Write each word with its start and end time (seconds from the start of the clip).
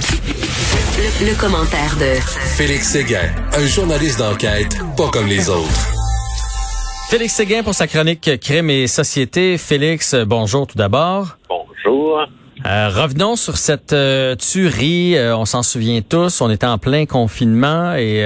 Le, 0.00 1.38
commentaire 1.38 1.96
de 1.96 2.20
Félix 2.56 2.88
Séguin, 2.88 3.28
un 3.52 3.66
journaliste 3.66 4.18
d'enquête 4.18 4.78
pas 4.96 5.08
comme 5.10 5.26
les 5.26 5.48
autres. 5.50 5.88
Félix 7.10 7.34
Séguin 7.34 7.62
pour 7.62 7.74
sa 7.74 7.86
chronique 7.86 8.30
Crime 8.40 8.70
et 8.70 8.86
Société. 8.86 9.58
Félix, 9.58 10.14
bonjour 10.14 10.66
tout 10.66 10.78
d'abord. 10.78 11.36
Bonjour. 11.48 12.20
Euh, 12.66 12.88
revenons 12.88 13.36
sur 13.36 13.56
cette 13.56 13.92
euh, 13.92 14.36
tuerie. 14.36 15.16
Euh, 15.16 15.36
on 15.36 15.44
s'en 15.44 15.62
souvient 15.62 16.00
tous. 16.02 16.40
On 16.40 16.50
était 16.50 16.66
en 16.66 16.78
plein 16.78 17.04
confinement 17.06 17.94
et 17.94 18.22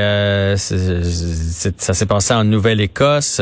ça 0.57 1.95
s'est 1.95 2.07
passé 2.07 2.35
en 2.35 2.45
Nouvelle-Écosse. 2.45 3.41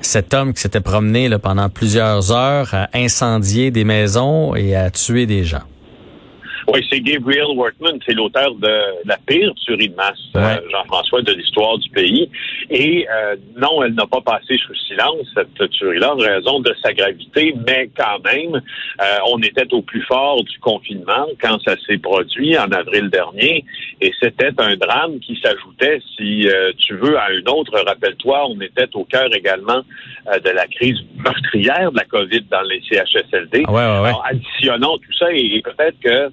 cet 0.00 0.32
homme 0.32 0.54
qui 0.54 0.62
s'était 0.62 0.80
promené 0.80 1.28
là, 1.28 1.38
pendant 1.38 1.68
plusieurs 1.68 2.32
heures 2.32 2.72
a 2.72 2.88
incendié 2.94 3.70
des 3.70 3.84
maisons 3.84 4.54
et 4.54 4.74
a 4.74 4.90
tué 4.90 5.26
des 5.26 5.44
gens. 5.44 5.64
Oui, 6.70 6.86
c'est 6.90 7.00
Gabriel 7.00 7.46
Workman, 7.56 7.98
c'est 8.06 8.12
l'auteur 8.12 8.54
de 8.56 9.06
la 9.06 9.16
pire 9.26 9.54
tuerie 9.64 9.88
de 9.88 9.94
masse, 9.94 10.20
euh, 10.36 10.58
Jean-François, 10.70 11.22
de 11.22 11.32
l'histoire 11.32 11.78
du 11.78 11.88
pays. 11.88 12.28
Et 12.68 13.06
euh, 13.10 13.36
non, 13.56 13.82
elle 13.82 13.94
n'a 13.94 14.06
pas 14.06 14.20
passé 14.20 14.58
sous 14.58 14.74
silence, 14.74 15.26
cette 15.34 15.70
tuerie-là, 15.70 16.12
en 16.12 16.18
raison 16.18 16.60
de 16.60 16.74
sa 16.82 16.92
gravité, 16.92 17.54
mais 17.66 17.88
quand 17.96 18.22
même, 18.22 18.56
euh, 18.56 19.16
on 19.32 19.40
était 19.40 19.72
au 19.72 19.80
plus 19.80 20.02
fort 20.02 20.44
du 20.44 20.58
confinement 20.58 21.26
quand 21.40 21.58
ça 21.66 21.74
s'est 21.86 21.96
produit 21.96 22.58
en 22.58 22.70
avril 22.70 23.08
dernier. 23.08 23.64
Et 24.02 24.12
c'était 24.20 24.52
un 24.58 24.76
drame 24.76 25.20
qui 25.20 25.40
s'ajoutait, 25.42 26.00
si 26.18 26.46
tu 26.76 26.94
veux, 26.96 27.16
à 27.16 27.28
un 27.30 27.50
autre. 27.50 27.82
Rappelle-toi, 27.86 28.46
on 28.50 28.60
était 28.60 28.88
au 28.94 29.04
cœur 29.04 29.34
également 29.34 29.80
de 30.26 30.50
la 30.50 30.66
crise 30.66 30.98
meurtrière 31.16 31.90
de 31.92 31.96
la 31.96 32.04
COVID 32.04 32.42
dans 32.50 32.62
les 32.62 32.82
CHSLD. 32.82 33.64
Ah 33.66 33.72
ouais, 33.72 33.76
ouais, 33.76 34.08
Alors, 34.08 34.26
additionnons 34.28 34.98
tout 34.98 35.12
ça 35.18 35.32
et 35.32 35.62
peut-être 35.62 35.98
que 36.00 36.30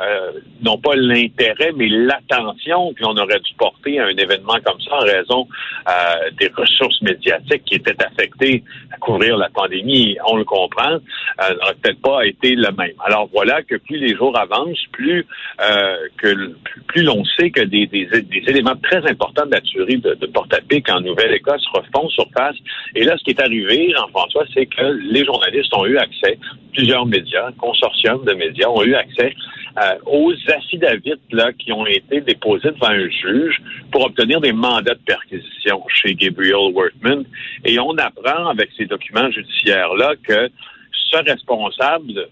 euh, 0.00 0.32
non 0.62 0.78
pas 0.78 0.96
l'intérêt, 0.96 1.72
mais 1.76 1.88
l'attention 1.88 2.94
qu'on 3.00 3.16
aurait 3.16 3.40
dû 3.40 3.54
porter 3.56 4.00
à 4.00 4.06
un 4.06 4.16
événement 4.16 4.56
comme 4.64 4.80
ça 4.80 4.96
en 4.96 5.04
raison 5.04 5.46
euh, 5.88 6.30
des 6.38 6.50
ressources 6.56 7.00
médiatiques 7.02 7.64
qui 7.64 7.76
étaient 7.76 8.02
affectées 8.04 8.64
à 8.92 8.96
couvrir 8.96 9.36
la 9.36 9.48
pandémie, 9.50 10.16
on 10.26 10.36
le 10.36 10.44
comprend, 10.44 10.94
euh, 10.94 11.54
n'aurait 11.54 11.74
peut-être 11.80 12.00
pas 12.00 12.26
été 12.26 12.54
le 12.56 12.70
même. 12.72 12.94
Alors 13.04 13.28
voilà 13.32 13.62
que 13.62 13.76
plus 13.76 13.98
les 13.98 14.16
jours 14.16 14.36
avancent, 14.36 14.84
plus 14.92 15.26
euh, 15.60 15.96
que 16.18 16.54
plus, 16.88 17.02
l'on 17.02 17.24
sait 17.24 17.50
que 17.50 17.62
des, 17.62 17.86
des, 17.86 18.08
éléments 18.46 18.76
très 18.76 19.04
importants 19.08 19.46
de 19.46 19.52
la 19.52 19.60
tuerie 19.60 19.98
de, 19.98 20.14
de 20.14 20.26
Portapic 20.26 20.90
en 20.90 21.00
Nouvelle-Écosse 21.00 21.64
refont 21.72 22.08
surface. 22.08 22.56
Et 22.94 23.04
là, 23.04 23.16
ce 23.18 23.24
qui 23.24 23.30
est 23.30 23.40
arrivé, 23.40 23.92
Jean-François, 23.96 24.44
c'est 24.54 24.66
que 24.66 24.84
les 25.02 25.24
journalistes 25.24 25.72
ont 25.74 25.86
eu 25.86 25.98
accès, 25.98 26.38
plusieurs 26.72 27.06
médias, 27.06 27.50
consortium 27.58 28.24
de 28.24 28.32
médias 28.32 28.68
ont 28.68 28.82
eu 28.82 28.94
accès 28.94 29.34
euh, 29.76 29.98
aux 30.06 30.32
affidavits 30.48 31.20
là, 31.32 31.52
qui 31.52 31.72
ont 31.72 31.86
été 31.86 32.20
déposés 32.20 32.70
devant 32.70 32.90
un 32.90 33.08
juge 33.08 33.60
pour 33.90 34.04
obtenir 34.04 34.40
des 34.40 34.52
mandats 34.52 34.94
de 34.94 35.00
perquisition 35.04 35.82
chez 35.88 36.14
Gabriel 36.14 36.72
Workman. 36.72 37.24
Et 37.64 37.78
on 37.78 37.96
apprend 37.98 38.48
avec 38.48 38.70
ces 38.76 38.86
documents 38.86 39.30
judiciaires-là 39.30 40.14
que 40.22 40.48
ce 40.92 41.16
responsable 41.24 42.28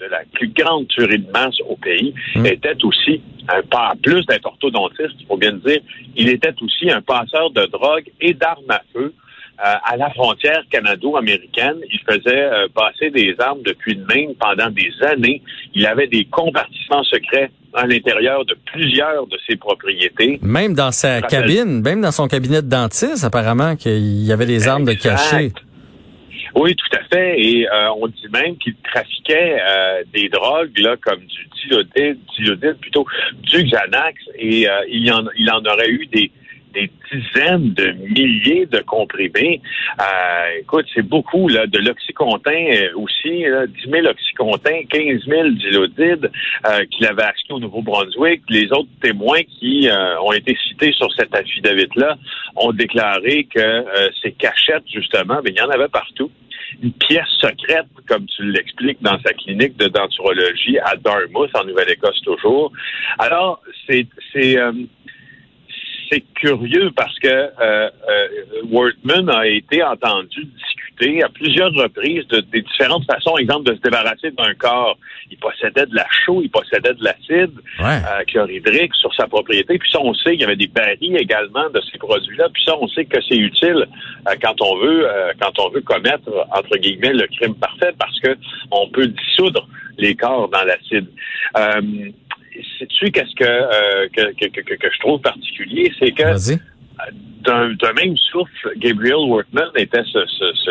de 0.00 0.04
la 0.10 0.20
plus 0.32 0.48
grande 0.48 0.88
tuerie 0.88 1.18
de 1.18 1.30
masse 1.30 1.58
au 1.68 1.76
pays 1.76 2.14
mmh. 2.34 2.46
était 2.46 2.84
aussi 2.84 3.20
un 3.48 3.62
pas 3.62 3.92
plus 4.02 4.24
d'être 4.26 4.46
orthodontiste, 4.46 5.14
il 5.20 5.26
faut 5.26 5.36
bien 5.36 5.52
le 5.52 5.58
dire, 5.58 5.80
il 6.16 6.28
était 6.28 6.54
aussi 6.60 6.90
un 6.90 7.00
passeur 7.00 7.50
de 7.50 7.64
drogue 7.66 8.10
et 8.20 8.34
d'armes 8.34 8.70
à 8.70 8.82
feu 8.92 9.14
à 9.58 9.96
la 9.96 10.10
frontière 10.10 10.62
canado-américaine. 10.70 11.76
Il 11.90 12.00
faisait 12.00 12.44
euh, 12.44 12.68
passer 12.74 13.10
des 13.10 13.34
armes 13.38 13.62
depuis 13.62 13.94
le 13.94 14.04
Maine 14.04 14.34
pendant 14.38 14.70
des 14.70 14.90
années. 15.02 15.42
Il 15.74 15.86
avait 15.86 16.08
des 16.08 16.24
compartiments 16.26 17.04
secrets 17.04 17.50
à 17.74 17.86
l'intérieur 17.86 18.44
de 18.44 18.56
plusieurs 18.72 19.26
de 19.26 19.38
ses 19.48 19.56
propriétés. 19.56 20.38
Même 20.42 20.74
dans 20.74 20.92
sa 20.92 21.22
cabine, 21.22 21.82
même 21.82 22.00
dans 22.00 22.12
son 22.12 22.28
cabinet 22.28 22.62
de 22.62 22.68
dentiste, 22.68 23.24
apparemment 23.24 23.76
qu'il 23.76 24.24
y 24.24 24.32
avait 24.32 24.46
des 24.46 24.68
armes 24.68 24.84
de 24.84 24.94
cachet. 24.94 25.52
Oui, 26.54 26.74
tout 26.74 26.96
à 26.96 27.04
fait. 27.14 27.40
Et 27.40 27.68
euh, 27.68 27.90
on 27.98 28.06
dit 28.08 28.28
même 28.32 28.56
qu'il 28.56 28.74
trafiquait 28.76 29.58
des 30.12 30.28
drogues 30.28 30.78
là, 30.78 30.96
comme 31.02 31.20
du 31.20 31.48
dilodide, 32.38 32.76
plutôt 32.80 33.06
du 33.42 33.62
Xanax, 33.64 34.22
et 34.38 34.66
il, 34.88 35.12
en, 35.12 35.24
il 35.38 35.50
en 35.50 35.62
aurait 35.64 35.90
eu 35.90 36.06
des 36.06 36.30
des 36.76 36.90
dizaines 37.10 37.72
de 37.72 37.92
milliers 37.92 38.66
de 38.66 38.80
comprimés. 38.80 39.60
Euh, 40.00 40.60
écoute, 40.60 40.86
c'est 40.94 41.06
beaucoup 41.06 41.48
là, 41.48 41.66
de 41.66 41.78
l'oxycontin 41.78 42.50
euh, 42.52 42.88
aussi, 42.96 43.44
là, 43.44 43.66
10 43.66 43.90
000 43.90 44.06
oxycontin, 44.06 44.82
15 44.90 45.24
000 45.26 45.48
dilodides 45.50 46.30
euh, 46.66 46.84
qu'il 46.90 47.06
avait 47.06 47.22
acheté 47.22 47.52
au 47.52 47.60
Nouveau-Brunswick. 47.60 48.42
Les 48.50 48.70
autres 48.72 48.90
témoins 49.00 49.42
qui 49.42 49.88
euh, 49.88 50.20
ont 50.20 50.32
été 50.32 50.56
cités 50.68 50.92
sur 50.92 51.10
cet 51.14 51.34
affidavit-là 51.34 52.16
ont 52.56 52.72
déclaré 52.72 53.44
que 53.44 53.84
ces 54.22 54.32
cachettes, 54.32 54.84
justement, 54.92 55.40
mais 55.44 55.50
il 55.50 55.58
y 55.58 55.62
en 55.62 55.70
avait 55.70 55.88
partout 55.88 56.30
une 56.82 56.92
pièce 56.92 57.28
secrète, 57.40 57.86
comme 58.08 58.26
tu 58.26 58.42
l'expliques 58.50 59.00
dans 59.00 59.18
sa 59.24 59.32
clinique 59.32 59.76
de 59.76 59.88
denturologie 59.88 60.78
à 60.80 60.96
Dartmouth, 60.96 61.50
en 61.54 61.64
Nouvelle-Écosse 61.64 62.20
toujours. 62.22 62.72
Alors, 63.18 63.62
c'est 63.86 64.06
c'est 64.32 64.56
c'est 66.10 66.22
curieux 66.34 66.90
parce 66.96 67.18
que 67.18 67.28
euh, 67.28 67.50
euh, 67.60 67.88
Wortman 68.70 69.28
a 69.30 69.46
été 69.46 69.82
entendu 69.82 70.44
discuter 70.44 71.22
à 71.22 71.28
plusieurs 71.28 71.72
reprises 71.72 72.26
de, 72.28 72.40
des 72.40 72.62
différentes 72.62 73.04
façons, 73.04 73.36
exemple, 73.36 73.70
de 73.70 73.76
se 73.76 73.80
débarrasser 73.80 74.30
d'un 74.30 74.54
corps. 74.54 74.98
Il 75.30 75.38
possédait 75.38 75.86
de 75.86 75.94
la 75.94 76.06
chaux, 76.24 76.40
il 76.42 76.50
possédait 76.50 76.94
de 76.94 77.04
l'acide 77.04 77.52
euh, 77.80 78.24
chlorhydrique 78.26 78.94
sur 78.94 79.14
sa 79.14 79.26
propriété. 79.26 79.78
Puis 79.78 79.90
ça, 79.90 79.98
on 80.00 80.14
sait 80.14 80.32
qu'il 80.32 80.40
y 80.40 80.44
avait 80.44 80.56
des 80.56 80.68
barils 80.68 81.16
également 81.16 81.68
de 81.70 81.80
ces 81.90 81.98
produits-là. 81.98 82.48
Puis 82.52 82.62
ça, 82.64 82.76
on 82.80 82.88
sait 82.88 83.04
que 83.04 83.18
c'est 83.28 83.36
utile 83.36 83.86
euh, 84.28 84.34
quand 84.40 84.60
on 84.60 84.76
veut 84.78 85.08
euh, 85.08 85.32
quand 85.40 85.52
on 85.58 85.70
veut 85.70 85.82
commettre 85.82 86.30
entre 86.52 86.76
guillemets 86.78 87.12
le 87.12 87.26
crime 87.26 87.54
parfait 87.54 87.92
parce 87.98 88.18
que 88.20 88.36
on 88.70 88.88
peut 88.88 89.06
dissoudre 89.06 89.68
les 89.98 90.14
corps 90.14 90.48
dans 90.48 90.62
l'acide. 90.64 91.06
Euh, 91.56 92.10
sais-tu 92.78 93.10
qu'est-ce 93.10 93.44
euh, 93.44 94.08
que, 94.12 94.32
que, 94.34 94.46
que, 94.48 94.74
que, 94.74 94.88
je 94.92 94.98
trouve 95.00 95.20
particulier? 95.20 95.92
C'est 95.98 96.12
que 96.12 96.56
d'un 97.42 97.92
même 97.92 98.16
souffle, 98.16 98.72
Gabriel 98.76 99.28
Workman 99.28 99.70
était 99.76 100.02
ce, 100.04 100.26
ce, 100.26 100.52
ce 100.54 100.70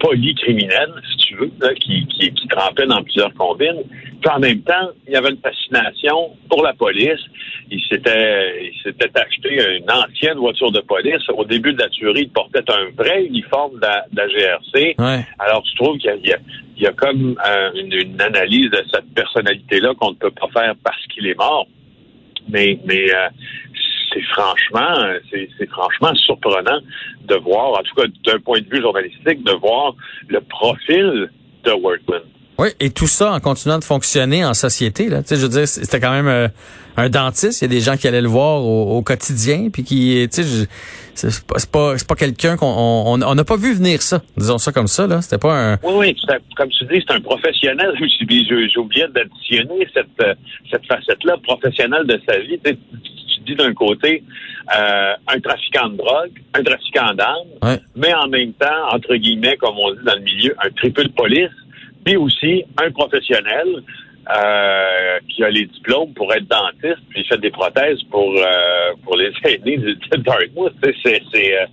polycriminel, 0.00 0.92
si 1.10 1.16
tu 1.28 1.36
veux, 1.36 1.50
qui, 1.80 2.06
qui, 2.06 2.32
qui 2.32 2.48
trempait 2.48 2.86
dans 2.86 3.02
plusieurs 3.02 3.32
combines. 3.34 3.82
Puis 4.24 4.32
en 4.34 4.38
même 4.38 4.62
temps, 4.62 4.88
il 5.06 5.12
y 5.12 5.16
avait 5.16 5.28
une 5.28 5.40
fascination 5.40 6.30
pour 6.48 6.62
la 6.62 6.72
police. 6.72 7.20
Il 7.70 7.78
s'était, 7.82 8.70
il 8.72 8.82
s'était 8.82 9.10
acheté 9.20 9.76
une 9.76 9.90
ancienne 9.90 10.38
voiture 10.38 10.72
de 10.72 10.80
police. 10.80 11.28
Au 11.28 11.44
début 11.44 11.74
de 11.74 11.82
la 11.82 11.90
tuerie, 11.90 12.22
il 12.22 12.30
portait 12.30 12.64
un 12.70 12.86
vrai 12.96 13.26
uniforme 13.26 13.78
de 13.80 13.86
la, 14.16 14.28
GRC. 14.28 14.94
Alors, 15.38 15.62
tu 15.64 15.74
trouves 15.76 15.98
qu'il 15.98 16.08
y 16.24 16.32
a, 16.32 16.38
il 16.74 16.82
y 16.82 16.86
a 16.86 16.92
comme 16.92 17.36
euh, 17.46 17.70
une, 17.74 18.18
analyse 18.18 18.70
de 18.70 18.82
cette 18.90 19.12
personnalité-là 19.14 19.92
qu'on 20.00 20.12
ne 20.12 20.16
peut 20.16 20.30
pas 20.30 20.48
faire 20.54 20.74
parce 20.82 21.06
qu'il 21.08 21.26
est 21.26 21.36
mort. 21.36 21.66
Mais, 22.48 22.78
mais 22.86 23.14
euh, 23.14 23.28
c'est 24.10 24.22
franchement, 24.22 25.18
c'est 25.30 25.68
franchement 25.68 26.14
surprenant 26.14 26.80
de 27.26 27.34
voir, 27.34 27.78
en 27.78 27.82
tout 27.82 27.94
cas 27.94 28.06
d'un 28.24 28.38
point 28.38 28.60
de 28.60 28.68
vue 28.70 28.80
journalistique, 28.80 29.44
de 29.44 29.52
voir 29.52 29.94
le 30.28 30.40
profil 30.40 31.30
de 31.64 31.72
Workman. 31.72 32.22
Oui, 32.58 32.68
et 32.78 32.90
tout 32.90 33.08
ça 33.08 33.32
en 33.32 33.40
continuant 33.40 33.78
de 33.78 33.84
fonctionner 33.84 34.44
en 34.44 34.54
société. 34.54 35.08
Là. 35.08 35.22
Tu 35.22 35.28
sais, 35.28 35.36
je 35.36 35.42
veux 35.42 35.48
dire, 35.48 35.66
c'était 35.66 35.98
quand 35.98 36.12
même 36.12 36.28
euh, 36.28 36.48
un 36.96 37.08
dentiste. 37.08 37.62
Il 37.62 37.64
y 37.64 37.66
a 37.66 37.68
des 37.68 37.80
gens 37.80 37.96
qui 37.96 38.06
allaient 38.06 38.20
le 38.20 38.28
voir 38.28 38.64
au, 38.64 39.02
quotidien, 39.02 39.70
puis 39.72 39.82
qui, 39.82 40.28
tu 40.32 40.42
sais, 40.42 40.68
c'est 41.14 41.46
pas, 41.46 41.98
c'est 41.98 42.06
pas, 42.06 42.14
quelqu'un 42.14 42.56
qu'on 42.56 42.66
on 42.66 43.34
n'a 43.34 43.44
pas 43.44 43.56
vu 43.56 43.74
venir 43.74 44.02
ça. 44.02 44.22
Disons 44.36 44.58
ça 44.58 44.70
comme 44.70 44.86
ça. 44.86 45.06
là. 45.06 45.20
C'était 45.20 45.38
pas 45.38 45.72
un. 45.72 45.78
Oui, 45.82 45.94
oui, 45.96 46.16
comme 46.56 46.68
tu 46.70 46.84
dis, 46.84 47.04
c'est 47.06 47.14
un 47.14 47.20
professionnel. 47.20 47.92
J'ai 47.98 48.78
oublié 48.78 49.06
d'additionner 49.08 49.88
cette 49.92 50.06
euh, 50.22 50.34
cette 50.70 50.86
facette-là, 50.86 51.36
professionnel 51.42 52.06
de 52.06 52.20
sa 52.28 52.38
vie. 52.38 52.58
Tu, 52.64 52.76
dis 53.46 53.56
d'un 53.56 53.74
côté 53.74 54.22
euh, 54.74 55.12
un 55.28 55.40
trafiquant 55.40 55.90
de 55.90 55.98
drogue, 55.98 56.32
un 56.54 56.62
trafiquant 56.62 57.12
d'armes, 57.12 57.78
mais 57.94 58.14
en 58.14 58.26
même 58.28 58.54
temps, 58.54 58.88
entre 58.90 59.16
guillemets, 59.16 59.58
comme 59.58 59.74
on 59.76 59.92
dit 59.92 60.02
dans 60.02 60.14
le 60.14 60.22
milieu, 60.22 60.54
un 60.64 60.70
triple 60.70 61.04
de 61.04 61.12
police 61.12 61.50
puis 62.04 62.16
aussi 62.16 62.64
un 62.78 62.90
professionnel 62.90 63.82
euh, 64.30 65.18
qui 65.28 65.44
a 65.44 65.50
les 65.50 65.66
diplômes 65.66 66.14
pour 66.14 66.32
être 66.32 66.46
dentiste, 66.48 67.02
puis 67.10 67.20
il 67.20 67.26
fait 67.26 67.40
des 67.40 67.50
prothèses 67.50 68.02
pour 68.10 68.32
euh, 68.34 68.94
pour 69.02 69.16
les 69.16 69.30
aînés 69.44 69.76
de 69.76 70.16
Dartmouth. 70.16 70.72
C'est 71.04 71.60
euh, 71.60 71.66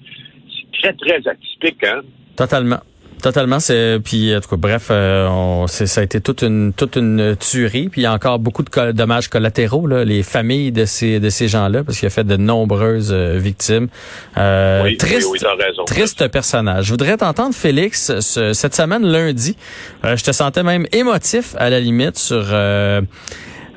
très, 0.82 0.94
très 0.94 1.28
atypique, 1.28 1.84
hein? 1.86 2.02
Totalement. 2.36 2.80
Totalement, 3.22 3.60
c'est 3.60 4.00
puis 4.04 4.36
en 4.36 4.42
tout 4.42 4.50
cas, 4.50 4.56
bref, 4.58 4.88
euh, 4.90 5.28
on, 5.28 5.68
ça 5.68 6.02
a 6.02 6.04
été 6.04 6.22
toute 6.22 6.42
une 6.42 6.74
toute 6.74 6.96
une 6.96 7.36
tuerie, 7.36 7.90
puis 7.90 8.02
il 8.02 8.04
y 8.04 8.08
a 8.08 8.14
encore 8.14 8.40
beaucoup 8.40 8.64
de 8.64 8.92
dommages 8.92 9.28
collatéraux 9.28 9.86
là, 9.86 10.04
les 10.04 10.24
familles 10.24 10.72
de 10.72 10.86
ces 10.86 11.20
de 11.20 11.30
ces 11.30 11.48
gens-là 11.48 11.84
parce 11.84 12.00
qu'il 12.00 12.08
a 12.08 12.10
fait 12.10 12.24
de 12.24 12.36
nombreuses 12.36 13.12
euh, 13.12 13.38
victimes. 13.38 13.90
Euh, 14.38 14.84
oui, 14.84 14.98
triste, 14.98 15.28
oui, 15.32 15.40
raison, 15.60 15.86
triste 15.86 16.28
personnage. 16.30 16.86
Je 16.86 16.92
voudrais 16.92 17.18
t'entendre 17.18 17.54
Félix 17.54 18.12
cette 18.20 18.76
semaine 18.76 19.06
lundi. 19.06 19.56
Euh, 20.04 20.16
je 20.16 20.24
te 20.24 20.32
sentais 20.32 20.64
même 20.64 20.88
émotif 20.92 21.56
à 21.58 21.70
la 21.70 21.80
limite 21.80 22.18
sur 22.18 22.46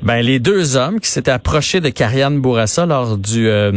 Ben 0.05 0.21
les 0.21 0.39
deux 0.39 0.77
hommes 0.77 1.01
qui 1.01 1.09
s'étaient 1.09 1.31
approchés 1.31 1.81
de 1.81 1.89
Karianne 1.89 2.39
Bourassa 2.39 2.85
lors 2.85 3.17
du 3.17 3.49
euh, 3.49 3.73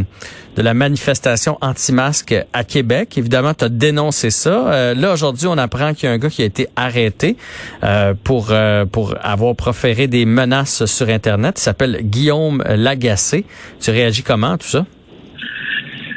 de 0.56 0.62
la 0.62 0.74
manifestation 0.74 1.56
anti-masque 1.62 2.34
à 2.52 2.64
Québec. 2.64 3.16
Évidemment, 3.16 3.54
tu 3.54 3.64
as 3.64 3.70
dénoncé 3.70 4.28
ça. 4.28 4.70
Euh, 4.70 4.94
là 4.94 5.14
aujourd'hui, 5.14 5.46
on 5.46 5.56
apprend 5.56 5.94
qu'il 5.94 6.06
y 6.06 6.12
a 6.12 6.14
un 6.14 6.18
gars 6.18 6.28
qui 6.28 6.42
a 6.42 6.44
été 6.44 6.66
arrêté 6.76 7.36
euh, 7.82 8.12
pour 8.12 8.52
pour 8.92 9.14
avoir 9.22 9.56
proféré 9.56 10.06
des 10.06 10.26
menaces 10.26 10.84
sur 10.84 11.08
internet. 11.08 11.58
Il 11.58 11.62
s'appelle 11.62 11.96
Guillaume 12.02 12.62
Lagacé. 12.68 13.46
Tu 13.80 13.90
réagis 13.90 14.22
comment 14.22 14.58
tout 14.58 14.66
ça? 14.66 14.84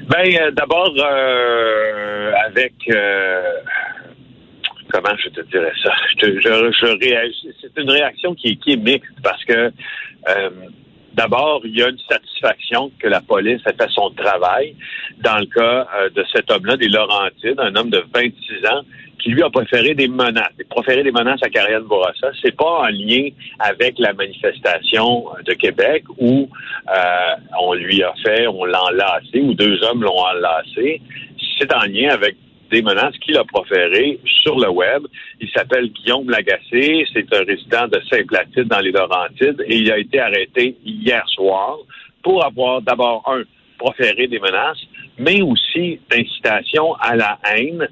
Ben 0.10 0.52
d'abord 0.54 0.94
avec 2.48 2.74
comment 4.92 5.16
je 5.24 5.30
te 5.30 5.42
dirais 5.50 5.72
ça? 5.84 5.92
Je, 6.22 6.40
je, 6.42 7.52
C'est 7.62 7.81
une 7.81 7.90
réaction 7.90 8.36
qui, 8.36 8.58
qui, 8.58 8.74
est 8.74 8.78
mixte 8.78 9.16
parce 9.24 9.44
que 9.46 9.72
euh, 10.30 10.50
D'abord, 11.14 11.62
il 11.66 11.78
y 11.78 11.84
a 11.84 11.90
une 11.90 12.00
satisfaction 12.10 12.90
que 12.98 13.08
la 13.08 13.20
police 13.20 13.62
ait 13.66 13.74
fait 13.74 13.90
son 13.90 14.12
travail. 14.12 14.76
Dans 15.22 15.40
le 15.40 15.46
cas 15.46 15.88
euh, 15.98 16.10
de 16.10 16.24
cet 16.34 16.50
homme-là, 16.50 16.78
des 16.78 16.88
Laurentides, 16.88 17.60
un 17.60 17.76
homme 17.76 17.90
de 17.90 18.02
26 18.14 18.66
ans, 18.68 18.84
qui 19.20 19.30
lui 19.30 19.44
a 19.44 19.50
préféré 19.50 19.94
des 19.94 20.08
menaces, 20.08 20.54
proféré 20.70 21.04
des 21.04 21.12
menaces 21.12 21.44
à 21.44 21.50
Karianne 21.50 21.84
Bourassa. 21.84 22.32
C'est 22.42 22.56
pas 22.56 22.84
en 22.84 22.88
lien 22.88 23.28
avec 23.60 24.00
la 24.00 24.14
manifestation 24.14 25.28
de 25.46 25.54
Québec 25.54 26.06
où 26.18 26.50
euh, 26.90 27.36
on 27.60 27.74
lui 27.74 28.02
a 28.04 28.14
fait, 28.24 28.48
on 28.48 28.64
l'a 28.64 28.82
enlacé, 28.82 29.42
ou 29.42 29.54
deux 29.54 29.84
hommes 29.84 30.04
l'ont 30.04 30.18
enlacé. 30.18 31.02
C'est 31.60 31.74
en 31.76 31.84
lien 31.84 32.10
avec 32.14 32.38
des 32.72 32.82
menaces 32.82 33.18
qu'il 33.18 33.38
a 33.38 33.44
proférées 33.44 34.20
sur 34.26 34.58
le 34.58 34.70
web. 34.70 35.04
Il 35.40 35.50
s'appelle 35.52 35.90
Guillaume 35.90 36.30
Lagacé, 36.30 37.06
c'est 37.14 37.32
un 37.34 37.44
résident 37.44 37.88
de 37.88 38.02
Saint-Platide 38.10 38.68
dans 38.68 38.80
les 38.80 38.92
Laurentides 38.92 39.64
et 39.68 39.78
il 39.78 39.92
a 39.92 39.98
été 39.98 40.20
arrêté 40.20 40.76
hier 40.86 41.24
soir 41.30 41.78
pour 42.24 42.46
avoir 42.46 42.82
d'abord 42.82 43.24
un 43.28 43.44
proféré 43.78 44.28
des 44.28 44.40
menaces, 44.40 44.78
mais 45.18 45.42
aussi 45.42 46.00
d'incitation 46.10 46.94
à 46.96 47.16
la 47.16 47.40
haine. 47.52 47.88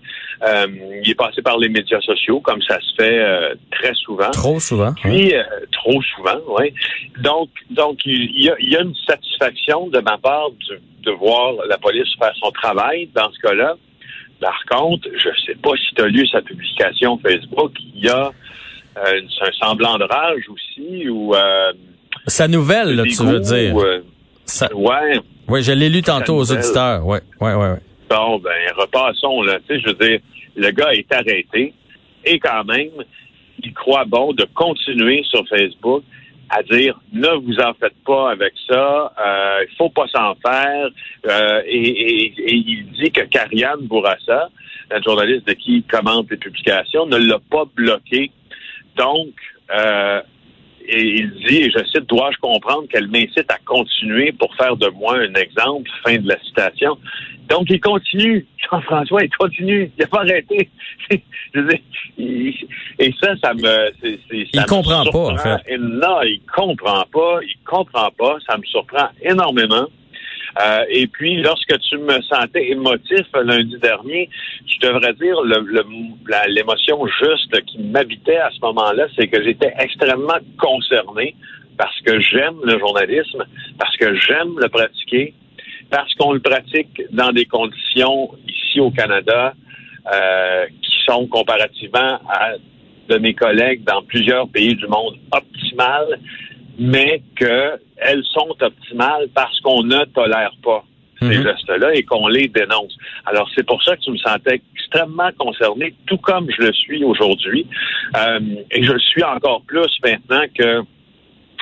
Euh, 0.48 0.68
il 1.04 1.10
est 1.10 1.16
passé 1.16 1.42
par 1.42 1.58
les 1.58 1.68
médias 1.68 2.00
sociaux, 2.02 2.40
comme 2.40 2.62
ça 2.62 2.80
se 2.80 2.96
fait 2.96 3.20
euh, 3.20 3.56
très 3.72 3.94
souvent. 3.96 4.30
Trop 4.31 4.60
souvent. 4.60 4.94
Puis, 4.94 5.34
euh, 5.34 5.44
trop 5.72 6.02
souvent, 6.02 6.40
oui. 6.60 6.74
Donc, 7.22 7.50
donc 7.72 8.00
il 8.06 8.44
y, 8.44 8.50
a, 8.50 8.56
il 8.60 8.70
y, 8.70 8.78
a, 8.78 8.81
une 8.81 8.96
satisfaction 9.08 9.88
de 9.88 10.00
ma 10.00 10.18
part 10.18 10.50
de 11.04 11.12
voir 11.12 11.54
la 11.68 11.78
police 11.78 12.08
faire 12.18 12.36
son 12.36 12.52
travail 12.52 13.10
dans 13.14 13.31
ce 13.31 13.40
cas-là. 13.40 13.76
Par 14.39 14.63
contre, 14.69 15.07
je 15.18 15.30
ne 15.30 15.36
sais 15.45 15.56
pas 15.62 15.71
si 15.75 15.95
tu 15.95 16.01
as 16.01 16.07
lu 16.07 16.25
sa 16.27 16.41
publication 16.41 17.19
Facebook, 17.19 17.74
il 17.95 18.06
y 18.06 18.09
a 18.09 18.31
euh, 18.97 19.21
un 19.41 19.51
semblant 19.59 19.97
de 19.97 20.06
rage 20.06 20.44
aussi 20.50 21.09
ou 21.09 21.36
euh, 21.36 21.74
sa 22.27 22.47
nouvelle, 22.47 22.95
là, 22.95 23.03
tu 23.03 23.24
veux 23.24 23.39
dire. 23.39 23.77
Euh, 23.77 24.01
ouais. 24.74 25.19
Oui, 25.47 25.63
je 25.63 25.71
l'ai 25.71 25.89
lu 25.89 26.01
tantôt 26.01 26.38
aux 26.38 26.51
auditeurs. 26.51 27.06
Ouais, 27.06 27.21
ouais, 27.41 27.53
ouais, 27.53 27.71
ouais. 27.71 27.80
Bon, 28.09 28.39
ben 28.39 28.51
repassons 28.75 29.41
là. 29.44 29.59
Tu 29.68 29.75
sais, 29.75 29.81
je 29.81 29.88
veux 29.88 30.07
dire, 30.07 30.19
le 30.56 30.71
gars 30.71 30.92
est 30.94 31.12
arrêté 31.12 31.74
et 32.25 32.39
quand 32.39 32.63
même, 32.65 32.92
il 33.63 33.74
croit 33.74 34.06
bon 34.06 34.33
de 34.33 34.45
continuer 34.53 35.24
sur 35.30 35.47
Facebook 35.47 36.03
à 36.50 36.63
dire 36.63 37.00
ne 37.13 37.30
vous 37.30 37.60
en 37.60 37.74
faites 37.74 37.98
pas 38.06 38.31
avec 38.31 38.54
ça, 38.68 39.13
euh, 39.25 39.66
il 39.69 39.75
faut 39.78 39.90
pas 39.90 40.07
s'en 40.07 40.36
faire. 40.36 40.90
Euh, 41.28 41.62
et, 41.66 42.34
il 42.48 42.92
dit 42.92 43.12
que 43.12 43.22
Karianne 43.22 43.81
Bourassa, 43.81 44.50
la 44.90 45.01
journaliste 45.01 45.48
de 45.48 45.54
qui 45.54 45.84
commente 45.84 46.30
les 46.31 46.38
publications, 46.38 47.06
ne 47.06 47.18
l'a 47.18 47.40
pas 47.51 47.66
bloqué. 47.75 48.31
Donc, 48.96 49.34
euh, 49.72 50.22
et 50.91 51.03
il 51.19 51.31
dit, 51.47 51.57
et 51.57 51.71
je 51.71 51.83
cite, 51.86 52.07
dois-je 52.07 52.38
comprendre 52.39 52.88
qu'elle 52.88 53.07
m'incite 53.07 53.50
à 53.50 53.57
continuer 53.65 54.31
pour 54.31 54.53
faire 54.56 54.75
de 54.75 54.88
moi 54.89 55.18
un 55.18 55.33
exemple, 55.36 55.89
fin 56.03 56.18
de 56.18 56.27
la 56.27 56.39
citation. 56.39 56.97
Donc, 57.47 57.68
il 57.69 57.80
continue, 57.80 58.45
Jean-François, 58.71 59.24
il 59.24 59.30
continue, 59.36 59.91
il 59.97 60.01
n'a 60.01 60.07
pas 60.07 60.21
arrêté. 60.21 60.69
et 62.18 63.13
ça, 63.21 63.36
ça 63.41 63.53
me... 63.53 63.91
il 64.31 64.65
comprend 64.65 65.03
pas, 65.06 65.33
en 65.33 65.38
fait. 65.38 65.77
non, 65.77 66.21
il 66.24 66.41
comprend 66.56 67.06
pas, 67.12 67.39
il 67.44 67.56
comprend 67.65 68.09
pas, 68.18 68.38
ça 68.47 68.57
me 68.57 68.63
surprend 68.63 69.09
énormément. 69.21 69.88
Euh, 70.62 70.84
et 70.90 71.07
puis, 71.07 71.42
lorsque 71.42 71.78
tu 71.80 71.98
me 71.98 72.22
sentais 72.24 72.69
émotif 72.72 73.25
lundi 73.34 73.78
dernier, 73.80 74.30
je 74.66 74.88
devrais 74.88 75.13
dire 75.13 75.36
l'émotion 76.48 77.06
juste 77.07 77.62
qui 77.66 77.80
m'habitait 77.80 78.38
à 78.38 78.50
ce 78.51 78.60
moment-là, 78.62 79.07
c'est 79.16 79.28
que 79.28 79.44
j'étais 79.44 79.74
extrêmement 79.78 80.40
concerné 80.57 81.36
parce 81.78 81.98
que 82.01 82.19
j'aime 82.19 82.57
le 82.63 82.78
journalisme, 82.78 83.46
parce 83.78 83.96
que 83.98 84.13
j'aime 84.16 84.60
le 84.60 84.68
pratiquer, 84.68 85.34
parce 85.90 86.13
qu'on 86.16 86.34
le 86.34 86.42
pratique 86.42 87.02
dans 87.12 87.31
des 87.31 87.45
conditions 87.45 88.31
ici 88.48 88.80
au 88.80 88.92
Canada 88.92 89.54
euh, 90.13 90.66
qui 90.81 90.92
sont 91.06 91.28
comparativement 91.28 92.19
à 92.30 92.54
de 93.10 93.18
mes 93.18 93.34
collègues 93.34 93.84
dans 93.84 94.04
plusieurs 94.04 94.48
pays 94.50 94.75
du 94.75 94.88
monde 94.88 95.16
optimales 95.31 96.19
mais 96.80 97.22
qu'elles 97.36 98.24
sont 98.31 98.56
optimales 98.60 99.28
parce 99.36 99.60
qu'on 99.62 99.84
ne 99.84 100.06
tolère 100.06 100.54
pas 100.64 100.84
ces 101.22 101.38
mhm. 101.38 101.44
gestes-là 101.44 101.94
et 101.96 102.04
qu'on 102.04 102.28
les 102.28 102.48
dénonce. 102.48 102.96
Alors, 103.26 103.50
c'est 103.54 103.66
pour 103.66 103.84
ça 103.84 103.96
que 103.98 104.02
tu 104.02 104.12
me 104.12 104.18
sentais 104.18 104.62
extrêmement 104.76 105.30
concerné, 105.38 105.94
tout 106.08 106.18
comme 106.18 106.50
je 106.50 106.66
le 106.66 106.74
suis 106.74 107.04
aujourd'hui. 107.04 107.68
Euh, 108.16 108.40
et 108.72 108.84
je 108.84 108.94
le 108.94 109.00
suis 109.00 109.24
encore 109.24 109.62
plus 109.68 109.90
maintenant 110.04 110.44
que 110.58 110.81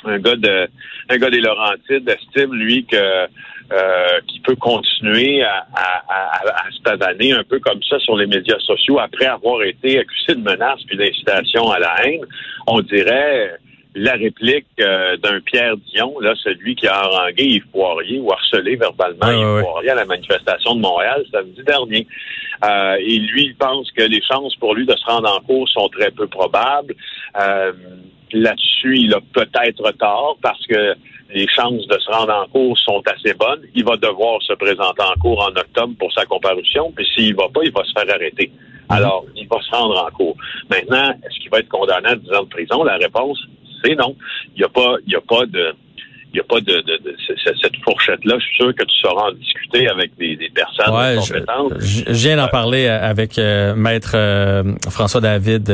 un 0.06 0.20
gars 0.20 0.36
de 0.36 0.70
un 1.10 1.18
gars 1.18 1.30
des 1.32 1.42
Laurentides 1.42 2.08
estime 2.08 2.54
lui 2.54 2.86
que 2.86 2.96
euh, 2.96 4.20
qui 4.28 4.40
peut 4.42 4.56
continuer 4.56 5.42
à, 5.44 5.66
à, 5.76 6.38
à, 6.38 6.72
se 6.72 6.82
pavaner 6.84 7.34
un 7.34 7.44
peu 7.44 7.60
comme 7.60 7.82
ça 7.84 8.00
sur 8.00 8.16
les 8.16 8.28
médias 8.28 8.60
sociaux 8.60 9.00
après 9.00 9.26
avoir 9.26 9.62
été 9.64 10.00
accusé 10.00 10.36
de 10.36 10.42
menaces 10.42 10.84
puis 10.88 10.98
d'incitation 10.98 11.70
à 11.72 11.80
la 11.80 12.06
haine. 12.06 12.22
On 12.68 12.80
dirait 12.82 13.58
la 13.98 14.14
réplique 14.14 14.68
euh, 14.80 15.18
d'un 15.18 15.40
Pierre 15.42 15.76
Dion, 15.78 16.20
là, 16.20 16.34
celui 16.44 16.76
qui 16.76 16.88
a 16.88 16.98
harangué 16.98 17.44
Yves 17.44 17.68
Poirier 17.72 18.20
ou 18.20 18.32
harcelé 18.32 18.76
verbalement 18.76 19.32
Yves 19.32 19.64
Poirier 19.64 19.90
à 19.90 19.96
la 19.96 20.06
manifestation 20.06 20.76
de 20.76 20.82
Montréal 20.82 21.26
samedi 21.32 21.64
dernier. 21.64 22.08
Euh, 22.64 22.98
et 23.00 23.18
lui, 23.18 23.46
il 23.46 23.56
pense 23.56 23.92
que 23.92 24.04
les 24.04 24.22
chances 24.22 24.56
pour 24.58 24.76
lui 24.76 24.86
de 24.86 24.96
se 24.96 25.06
rendre 25.06 25.36
en 25.36 25.42
cours 25.42 25.68
sont 25.70 25.90
très 25.90 26.12
peu 26.12 26.28
probables. 26.28 26.94
Euh, 27.40 27.74
là-dessus, 28.34 28.98
il 29.00 29.14
a 29.16 29.20
peut-être 29.34 29.92
tort 29.98 30.38
parce 30.44 30.66
que 30.68 30.94
les 31.34 31.48
chances 31.48 31.88
de 31.88 31.98
se 31.98 32.12
rendre 32.12 32.34
en 32.36 32.48
cours 32.48 32.78
sont 32.78 33.02
assez 33.08 33.34
bonnes. 33.34 33.64
Il 33.74 33.84
va 33.84 33.98
devoir 33.98 34.42
se 34.44 34.54
présenter 34.54 35.04
en 35.04 35.20
cours 35.20 35.42
en 35.42 35.60
octobre 35.60 35.94
pour 35.98 36.14
sa 36.14 36.26
comparution, 36.26 36.92
puis 36.96 37.08
s'il 37.16 37.36
va 37.36 37.50
pas, 37.50 37.62
il 37.64 37.72
va 37.72 37.84
se 37.84 38.00
faire 38.00 38.16
arrêter. 38.16 38.52
Mhm. 38.90 38.96
Alors, 38.96 39.26
il 39.36 39.48
va 39.48 39.60
se 39.62 39.72
rendre 39.72 40.06
en 40.06 40.12
cours. 40.12 40.38
Maintenant, 40.70 41.12
est-ce 41.26 41.40
qu'il 41.40 41.50
va 41.50 41.60
être 41.60 41.70
condamné 41.70 42.10
à 42.10 42.16
10 42.16 42.32
ans 42.34 42.44
de 42.44 42.50
prison? 42.50 42.84
La 42.84 42.98
réponse, 42.98 43.40
c'est 43.84 43.96
non. 43.96 44.16
Il 44.56 44.60
n'y 44.60 44.66
a 44.66 44.70
pas, 44.70 44.96
il 45.06 45.14
y 45.14 45.16
a 45.16 45.22
pas 45.22 45.46
de, 45.46 45.74
il 46.34 46.38
y 46.38 46.40
a 46.40 46.44
pas 46.44 46.60
de, 46.60 46.84
cette 47.36 47.76
fourchette-là. 47.84 48.36
Je 48.38 48.46
suis 48.46 48.56
sûr 48.56 48.76
que 48.76 48.84
tu 48.84 48.96
sauras 49.02 49.30
en 49.30 49.32
discuter 49.32 49.88
avec 49.88 50.12
des, 50.18 50.38
personnes 50.54 51.20
compétentes. 51.20 51.74
Je, 51.80 52.04
je, 52.08 52.28
viens 52.28 52.38
d'en 52.38 52.46
euh, 52.46 52.48
parler 52.48 52.88
avec 52.88 53.40
euh, 53.40 53.76
maître 53.76 54.12
euh, 54.14 54.64
François 54.90 55.22
David 55.22 55.72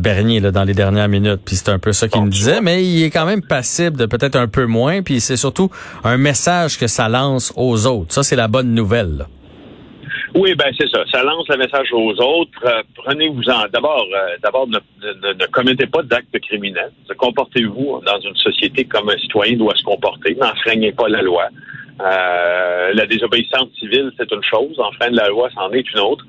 Bernier 0.00 0.40
là, 0.40 0.50
dans 0.50 0.64
les 0.64 0.74
dernières 0.74 1.08
minutes. 1.08 1.40
Puis 1.44 1.56
c'est 1.56 1.70
un 1.70 1.78
peu 1.78 1.92
ça 1.92 2.08
qu'il 2.08 2.22
me 2.22 2.30
disait, 2.30 2.60
mais 2.60 2.84
il 2.84 3.02
est 3.02 3.10
quand 3.10 3.26
même 3.26 3.42
passible 3.42 3.96
de 3.96 4.06
peut-être 4.06 4.36
un 4.36 4.48
peu 4.48 4.66
moins. 4.66 5.02
Puis 5.02 5.20
c'est 5.20 5.36
surtout 5.36 5.70
un 6.04 6.18
message 6.18 6.78
que 6.78 6.86
ça 6.86 7.08
lance 7.08 7.52
aux 7.56 7.86
autres. 7.86 8.12
Ça 8.12 8.22
c'est 8.22 8.36
la 8.36 8.48
bonne 8.48 8.74
nouvelle. 8.74 9.26
Oui, 10.38 10.54
ben 10.54 10.72
c'est 10.78 10.88
ça. 10.88 11.02
Ça 11.10 11.24
lance 11.24 11.48
le 11.48 11.56
message 11.56 11.92
aux 11.92 12.12
autres. 12.12 12.64
Euh, 12.64 12.80
prenez-vous-en. 12.94 13.66
D'abord, 13.72 14.06
euh, 14.14 14.36
d'abord, 14.40 14.68
ne, 14.68 14.78
ne, 15.32 15.46
commettez 15.46 15.88
pas 15.88 16.02
d'actes 16.04 16.38
criminels. 16.38 16.92
Comportez-vous 17.16 18.00
dans 18.06 18.20
une 18.20 18.36
société 18.36 18.84
comme 18.84 19.10
un 19.10 19.18
citoyen 19.18 19.56
doit 19.56 19.74
se 19.74 19.82
comporter. 19.82 20.36
N'enfreignez 20.36 20.92
pas 20.92 21.08
la 21.08 21.22
loi. 21.22 21.48
Euh, 22.00 22.92
la 22.94 23.06
désobéissance 23.06 23.68
civile, 23.80 24.12
c'est 24.16 24.30
une 24.30 24.44
chose. 24.44 24.78
Enfreindre 24.78 25.16
la 25.16 25.28
loi, 25.28 25.48
c'en 25.56 25.72
est 25.72 25.90
une 25.92 25.98
autre. 25.98 26.24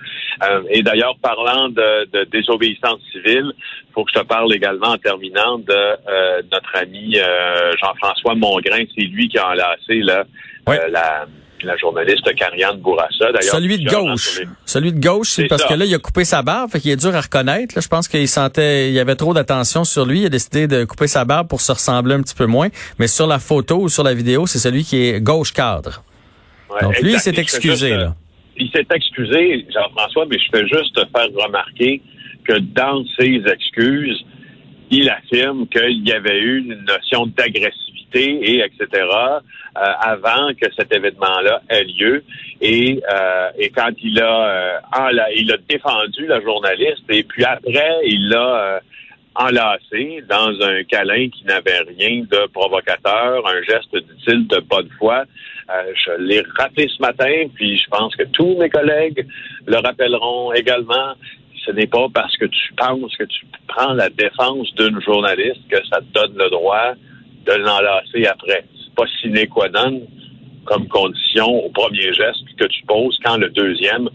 et 0.71 0.81
d'ailleurs, 0.81 1.15
parlant 1.21 1.69
de, 1.69 2.09
de, 2.11 2.23
désobéissance 2.31 3.01
civile, 3.11 3.51
il 3.53 3.93
faut 3.93 4.05
que 4.05 4.11
je 4.15 4.21
te 4.21 4.25
parle 4.25 4.51
également 4.55 4.87
en 4.87 4.97
terminant 4.97 5.59
de 5.59 6.49
notre 6.51 6.75
ami 6.75 7.15
Jean-François 7.79 8.33
Mongrain. 8.33 8.85
C'est 8.97 9.05
lui 9.05 9.29
qui 9.29 9.37
a 9.37 9.49
enlacé 9.49 9.99
là, 9.99 10.23
la 10.65 11.27
la 11.63 11.75
journaliste 11.77 12.33
Karianne 12.35 12.77
Bourassa. 12.79 13.31
D'ailleurs, 13.31 13.53
celui 13.55 13.77
de 13.79 13.89
gauche. 13.89 14.41
Celui 14.65 14.93
de 14.93 14.99
gauche, 14.99 15.29
c'est 15.31 15.47
parce 15.47 15.63
que 15.65 15.73
là, 15.73 15.85
il 15.85 15.93
a 15.93 15.99
coupé 15.99 16.23
sa 16.25 16.41
barbe, 16.41 16.71
fait 16.71 16.79
qu'il 16.79 16.91
est 16.91 16.95
dur 16.95 17.15
à 17.15 17.21
reconnaître. 17.21 17.75
Là, 17.75 17.81
je 17.81 17.87
pense 17.87 18.07
qu'il 18.07 18.27
sentait, 18.27 18.89
il 18.89 18.93
y 18.93 18.99
avait 18.99 19.15
trop 19.15 19.33
d'attention 19.33 19.83
sur 19.83 20.05
lui. 20.05 20.21
Il 20.21 20.25
a 20.25 20.29
décidé 20.29 20.67
de 20.67 20.85
couper 20.85 21.07
sa 21.07 21.25
barbe 21.25 21.47
pour 21.47 21.61
se 21.61 21.71
ressembler 21.71 22.15
un 22.15 22.21
petit 22.21 22.35
peu 22.35 22.45
moins. 22.45 22.69
Mais 22.99 23.07
sur 23.07 23.27
la 23.27 23.39
photo 23.39 23.77
ou 23.77 23.89
sur 23.89 24.03
la 24.03 24.13
vidéo, 24.13 24.47
c'est 24.47 24.59
celui 24.59 24.83
qui 24.83 24.97
est 25.07 25.21
gauche 25.21 25.53
cadre. 25.53 26.03
Donc 26.81 26.99
lui, 27.01 27.13
il 27.13 27.19
s'est 27.19 27.35
excusé. 27.37 27.91
là. 27.91 28.15
Il 28.57 28.69
s'est 28.71 28.85
excusé, 28.93 29.65
Jean-François, 29.73 30.25
mais 30.29 30.37
je 30.37 30.49
fais 30.51 30.67
juste 30.67 30.93
te 30.93 31.01
faire 31.01 31.27
remarquer 31.45 32.01
que 32.43 32.59
dans 32.59 33.03
ses 33.17 33.41
excuses, 33.51 34.21
il 34.91 35.09
affirme 35.09 35.67
qu'il 35.67 36.07
y 36.07 36.11
avait 36.11 36.39
eu 36.39 36.59
une 36.59 36.85
notion 36.85 37.27
d'agressivité 37.27 37.99
et 38.15 38.63
etc. 38.63 39.05
Euh, 39.77 39.81
avant 40.01 40.49
que 40.59 40.65
cet 40.75 40.93
événement-là 40.93 41.61
ait 41.69 41.83
lieu. 41.83 42.23
Et, 42.59 42.99
euh, 43.13 43.49
et 43.57 43.69
quand 43.69 43.91
il 44.01 44.19
a, 44.19 44.81
euh, 44.97 45.27
il 45.35 45.51
a 45.51 45.57
défendu 45.69 46.25
la 46.25 46.41
journaliste 46.41 47.03
et 47.07 47.23
puis 47.23 47.45
après, 47.45 47.99
il 48.03 48.29
l'a 48.29 48.81
enlacé 49.35 50.23
dans 50.27 50.59
un 50.61 50.83
câlin 50.83 51.29
qui 51.29 51.45
n'avait 51.45 51.81
rien 51.97 52.23
de 52.29 52.47
provocateur, 52.47 53.47
un 53.47 53.61
geste, 53.61 53.95
dit-il, 53.95 54.47
de 54.47 54.59
bonne 54.59 54.89
foi. 54.97 55.23
je 55.69 56.11
l'ai 56.19 56.43
rappelé 56.57 56.89
ce 56.89 57.01
matin, 57.01 57.45
puis 57.53 57.77
je 57.77 57.87
pense 57.89 58.13
que 58.15 58.23
tous 58.23 58.57
mes 58.57 58.69
collègues 58.69 59.25
le 59.67 59.77
rappelleront 59.77 60.51
également 60.51 61.13
ce 61.69 61.73
n'est 61.75 61.87
pas 61.87 62.07
parce 62.11 62.35
que 62.37 62.45
tu 62.45 62.73
penses 62.75 63.15
que 63.15 63.25
tu 63.25 63.45
prends 63.67 63.93
la 63.93 64.09
défense 64.09 64.73
d'une 64.75 64.99
journaliste 65.01 65.61
que 65.69 65.77
ça 65.91 65.99
te 65.99 66.11
donne 66.13 66.35
le 66.35 66.49
droit 66.49 66.93
de 67.45 67.53
l'enlacer 67.53 68.25
après. 68.25 68.65
C'est 68.75 68.95
pas 68.95 69.05
sine 69.21 69.47
qua 69.47 69.69
non 69.69 70.01
comme 70.65 70.87
condition 70.87 71.47
au 71.47 71.69
premier 71.69 72.11
geste 72.13 72.43
que 72.57 72.65
tu 72.65 72.83
poses 72.85 73.17
quand 73.23 73.37
le 73.37 73.49
deuxième, 73.49 74.09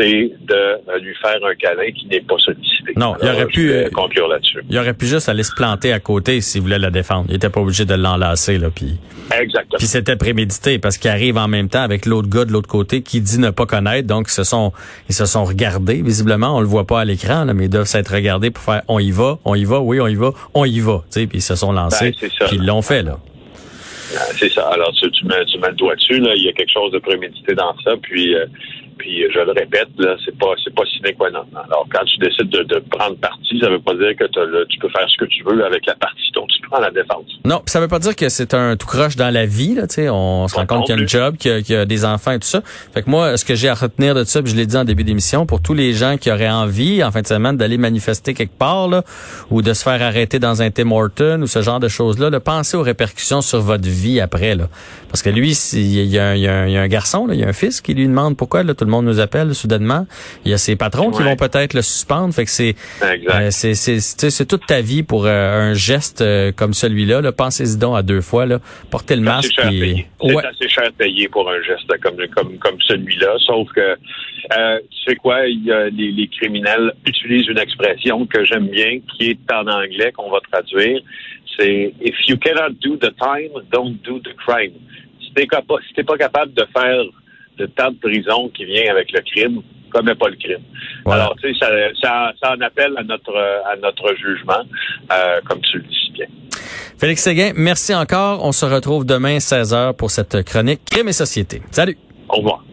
c'est 0.00 0.32
de 0.40 0.54
euh, 0.54 0.98
lui 1.00 1.14
faire 1.20 1.38
un 1.44 1.54
câlin 1.54 1.90
qui 1.92 2.06
n'est 2.06 2.20
pas 2.20 2.36
sollicité. 2.38 2.92
Non, 2.96 3.14
il 3.22 3.28
aurait 3.28 3.46
pu 3.46 3.70
euh, 3.70 3.88
conclure 3.90 4.28
là-dessus. 4.28 4.60
Il 4.70 4.78
aurait 4.78 4.94
pu 4.94 5.06
juste 5.06 5.28
aller 5.28 5.42
se 5.42 5.54
planter 5.54 5.92
à 5.92 6.00
côté 6.00 6.40
s'il 6.40 6.62
voulait 6.62 6.78
la 6.78 6.90
défendre. 6.90 7.26
Il 7.28 7.36
était 7.36 7.50
pas 7.50 7.60
obligé 7.60 7.84
de 7.84 7.94
l'enlacer 7.94 8.58
là, 8.58 8.68
puis. 8.74 8.98
Exactement. 9.38 9.78
Puis 9.78 9.86
c'était 9.86 10.16
prémédité 10.16 10.78
parce 10.78 10.98
qu'il 10.98 11.10
arrive 11.10 11.36
en 11.36 11.48
même 11.48 11.68
temps 11.68 11.82
avec 11.82 12.06
l'autre 12.06 12.28
gars 12.28 12.44
de 12.44 12.52
l'autre 12.52 12.68
côté 12.68 13.02
qui 13.02 13.20
dit 13.20 13.38
ne 13.38 13.50
pas 13.50 13.66
connaître. 13.66 14.08
Donc 14.08 14.26
ils 14.28 14.32
se 14.32 14.42
sont 14.42 14.72
ils 15.08 15.14
se 15.14 15.26
sont 15.26 15.44
regardés 15.44 16.02
visiblement. 16.02 16.56
On 16.56 16.60
le 16.60 16.66
voit 16.66 16.86
pas 16.86 17.00
à 17.00 17.04
l'écran 17.04 17.46
mais 17.54 17.66
ils 17.66 17.70
doivent 17.70 17.84
s'être 17.84 18.12
regardés 18.12 18.50
pour 18.50 18.64
faire 18.64 18.82
on 18.88 18.98
y 18.98 19.10
va, 19.10 19.38
on 19.44 19.54
y 19.54 19.64
va, 19.64 19.80
oui 19.80 20.00
on 20.00 20.08
y 20.08 20.16
va, 20.16 20.32
on 20.54 20.64
y 20.64 20.80
va. 20.80 21.04
Tu 21.12 21.20
sais, 21.20 21.26
puis 21.26 21.38
ils 21.38 21.42
se 21.42 21.54
sont 21.54 21.72
lancés. 21.72 22.12
Ben, 22.20 22.28
puis 22.48 22.56
ils 22.56 22.66
l'ont 22.66 22.82
fait 22.82 23.02
là. 23.02 23.18
C'est 24.36 24.50
ça. 24.50 24.68
Alors, 24.68 24.92
tu, 24.92 25.08
tu, 25.12 25.24
mets, 25.26 25.44
tu 25.44 25.58
mets 25.58 25.68
le 25.68 25.74
doigt 25.74 25.94
dessus, 25.94 26.18
là. 26.18 26.34
Il 26.34 26.42
y 26.42 26.48
a 26.48 26.52
quelque 26.52 26.72
chose 26.72 26.90
de 26.92 26.98
prémédité 26.98 27.54
dans 27.54 27.74
ça. 27.84 27.92
Puis, 28.02 28.34
euh, 28.34 28.46
puis 29.00 29.24
je 29.32 29.38
le 29.38 29.52
répète, 29.52 29.88
là, 29.98 30.14
c'est 30.24 30.36
pas 30.36 30.52
c'est 30.62 30.74
pas 30.74 30.84
sine 30.84 31.00
non. 31.32 31.46
Alors, 31.64 31.86
quand 31.90 32.04
tu 32.04 32.18
décides 32.18 32.50
de, 32.50 32.62
de 32.64 32.78
prendre 32.80 33.16
parti, 33.16 33.58
ça 33.58 33.70
veut 33.70 33.80
pas 33.80 33.94
dire 33.94 34.14
que 34.14 34.24
tu 34.66 34.78
peux 34.78 34.90
faire 34.90 35.08
ce 35.08 35.16
que 35.16 35.24
tu 35.24 35.42
veux 35.42 35.64
avec 35.64 35.86
la 35.86 35.94
partie 35.94 36.29
prends 36.68 36.80
la 36.80 36.90
défense. 36.90 37.24
Non, 37.44 37.62
ça 37.66 37.80
veut 37.80 37.88
pas 37.88 37.98
dire 37.98 38.16
que 38.16 38.28
c'est 38.28 38.54
un 38.54 38.76
tout 38.76 38.86
croche 38.86 39.16
dans 39.16 39.32
la 39.32 39.46
vie. 39.46 39.74
Là, 39.74 39.84
on 40.12 40.48
se 40.48 40.54
rend 40.54 40.66
compte 40.66 40.86
qu'il 40.86 40.96
y 40.96 40.98
a 40.98 41.02
un 41.02 41.06
job, 41.06 41.36
qu'il 41.36 41.64
y, 41.68 41.74
a 41.74 41.84
des 41.84 42.04
enfants 42.04 42.32
et 42.32 42.38
tout 42.38 42.48
ça. 42.48 42.62
Fait 42.94 43.02
que 43.02 43.10
moi, 43.10 43.36
ce 43.36 43.44
que 43.44 43.54
j'ai 43.54 43.68
à 43.68 43.74
retenir 43.74 44.14
de 44.14 44.24
ça, 44.24 44.42
puis 44.42 44.52
je 44.52 44.56
l'ai 44.56 44.66
dit 44.66 44.76
en 44.76 44.84
début 44.84 45.04
d'émission, 45.04 45.46
pour 45.46 45.60
tous 45.60 45.74
les 45.74 45.92
gens 45.92 46.16
qui 46.16 46.30
auraient 46.30 46.50
envie, 46.50 47.02
en 47.02 47.10
fin 47.10 47.22
de 47.22 47.26
semaine, 47.26 47.56
d'aller 47.56 47.78
manifester 47.78 48.34
quelque 48.34 48.56
part, 48.56 48.88
là, 48.88 49.04
ou 49.50 49.62
de 49.62 49.72
se 49.72 49.82
faire 49.82 50.02
arrêter 50.02 50.38
dans 50.38 50.62
un 50.62 50.70
Tim 50.70 50.90
Horton 50.90 51.40
ou 51.42 51.46
ce 51.46 51.62
genre 51.62 51.80
de 51.80 51.88
choses-là, 51.88 52.30
là, 52.30 52.40
pensez 52.40 52.76
aux 52.76 52.82
répercussions 52.82 53.42
sur 53.42 53.60
votre 53.60 53.88
vie 53.88 54.20
après. 54.20 54.54
Là. 54.54 54.68
Parce 55.08 55.22
que 55.22 55.30
lui, 55.30 55.52
il 55.72 56.06
y, 56.06 56.18
a, 56.18 56.36
y 56.36 56.46
a 56.46 56.82
un 56.82 56.88
garçon, 56.88 57.26
là, 57.26 57.34
il 57.34 57.40
y 57.40 57.44
a 57.44 57.48
un 57.48 57.52
fils 57.52 57.80
qui 57.80 57.94
lui 57.94 58.06
demande 58.06 58.36
pourquoi 58.36 58.62
là, 58.62 58.74
tout 58.74 58.84
le 58.84 58.90
monde 58.90 59.06
nous 59.06 59.20
appelle 59.20 59.54
soudainement. 59.54 60.06
Il 60.44 60.50
y 60.50 60.54
a 60.54 60.58
ses 60.58 60.76
patrons 60.76 61.10
qui 61.10 61.22
vont 61.22 61.36
peut-être 61.36 61.74
le 61.74 61.82
suspendre. 61.82 62.32
Fait 62.34 62.44
que 62.44 62.50
c'est 62.50 62.74
euh, 63.02 63.48
c'est 63.50 63.74
c'est 63.74 64.46
toute 64.46 64.66
ta 64.66 64.80
vie 64.80 65.02
pour 65.02 65.26
euh, 65.26 65.70
un 65.70 65.74
geste 65.74 66.20
euh, 66.20 66.39
comme 66.56 66.74
celui-là. 66.74 67.20
Là. 67.20 67.32
Pensez-y 67.32 67.78
donc 67.78 67.96
à 67.96 68.02
deux 68.02 68.20
fois. 68.20 68.46
Là. 68.46 68.58
Portez 68.90 69.16
le 69.16 69.22
masque. 69.22 69.54
C'est 69.60 70.06
ouais. 70.22 70.44
assez 70.44 70.68
cher 70.68 70.90
payé 70.96 71.28
pour 71.28 71.48
un 71.50 71.60
geste 71.62 71.90
comme 72.02 72.16
comme 72.34 72.58
comme 72.58 72.80
celui-là. 72.80 73.36
Sauf 73.38 73.68
que 73.72 73.96
tu 73.96 75.02
sais 75.06 75.16
quoi, 75.16 75.46
il 75.46 75.64
y 75.64 75.72
a, 75.72 75.88
les, 75.90 76.12
les 76.12 76.28
criminels 76.28 76.92
utilisent 77.06 77.48
une 77.48 77.58
expression 77.58 78.26
que 78.26 78.44
j'aime 78.44 78.68
bien, 78.68 79.00
qui 79.00 79.30
est 79.30 79.52
en 79.52 79.66
anglais 79.66 80.12
qu'on 80.12 80.30
va 80.30 80.40
traduire. 80.50 81.00
C'est 81.56 81.94
if 82.00 82.16
you 82.28 82.36
cannot 82.38 82.74
do 82.80 82.96
the 82.96 83.12
time, 83.18 83.52
don't 83.70 83.96
do 84.02 84.18
the 84.20 84.34
crime. 84.36 84.72
Si 85.20 85.32
t'es 85.34 85.46
si 85.94 86.02
pas 86.02 86.16
capable 86.16 86.52
de 86.54 86.66
faire 86.74 87.02
le 87.58 87.68
temps 87.68 87.90
de 87.90 87.98
prison 87.98 88.48
qui 88.54 88.64
vient 88.64 88.90
avec 88.90 89.12
le 89.12 89.20
crime, 89.20 89.62
commets 89.90 90.14
pas 90.14 90.28
le 90.28 90.36
crime. 90.36 90.62
Alors, 91.06 91.34
tu 91.42 91.52
sais, 91.52 91.58
ça, 92.00 92.32
ça, 92.40 92.54
en 92.54 92.60
appelle 92.60 92.92
à 92.96 93.02
notre, 93.02 93.36
à 93.36 93.76
notre 93.76 94.14
jugement, 94.16 94.62
euh, 95.12 95.40
comme 95.46 95.60
tu 95.60 95.78
le 95.78 95.84
dis 95.84 95.98
si 96.06 96.12
bien. 96.12 96.26
Félix 96.98 97.22
Séguin, 97.22 97.52
merci 97.54 97.94
encore. 97.94 98.44
On 98.44 98.52
se 98.52 98.66
retrouve 98.66 99.04
demain 99.04 99.38
16h 99.38 99.94
pour 99.94 100.10
cette 100.10 100.44
chronique 100.44 100.80
Crime 100.90 101.08
et 101.08 101.12
Société. 101.12 101.62
Salut. 101.70 101.96
Au 102.28 102.36
revoir. 102.36 102.64